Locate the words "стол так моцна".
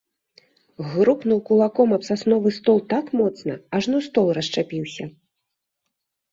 2.57-3.53